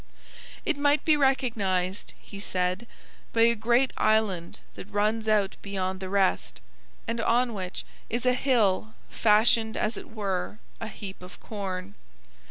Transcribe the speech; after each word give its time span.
It 0.65 0.77
might 0.79 1.05
be 1.05 1.15
recognized, 1.15 2.15
he 2.19 2.39
said, 2.39 2.87
by 3.33 3.41
a 3.41 3.53
great 3.53 3.93
island 3.97 4.57
that 4.73 4.89
runs 4.91 5.27
out 5.27 5.57
beyond 5.61 5.99
the 5.99 6.09
rest 6.09 6.59
and 7.07 7.21
on 7.21 7.53
which 7.53 7.85
is 8.09 8.25
'an 8.25 8.33
hill 8.33 8.95
fashioned 9.11 9.77
as 9.77 9.97
it 9.97 10.09
were 10.09 10.57
an 10.79 10.89
heap 10.89 11.21
of 11.21 11.39
corn.' 11.39 11.93